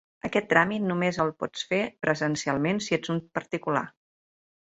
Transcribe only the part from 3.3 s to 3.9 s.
particular.